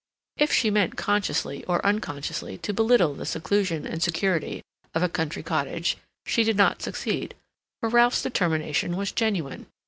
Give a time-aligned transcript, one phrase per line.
[0.37, 4.63] If she meant consciously or unconsciously to belittle the seclusion and security
[4.95, 7.35] of a country cottage, she did not succeed;
[7.81, 9.67] for Ralph's determination was genuine.